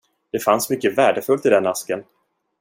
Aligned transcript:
Det 0.31 0.39
fanns 0.43 0.69
mycket 0.69 0.97
värdefullt 0.97 1.45
i 1.45 1.49
den 1.49 1.67
asken. 1.67 2.03